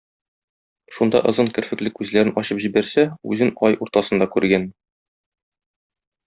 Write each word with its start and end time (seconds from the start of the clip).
Шунда 0.95 1.19
озын 1.31 1.49
керфекле 1.57 1.91
күзләрен 1.99 2.33
ачып 2.43 2.63
җибәрсә, 2.65 3.05
үзен 3.35 3.53
ай 3.69 3.79
уртасында 3.87 4.29
күргән. 4.37 4.67